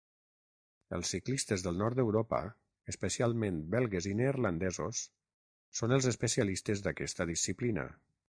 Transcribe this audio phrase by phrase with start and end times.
[0.95, 2.39] Els ciclistes del nord d'Europa,
[2.93, 5.03] especialment belgues i neerlandesos,
[5.83, 7.87] són els especialistes d'aquesta disciplina.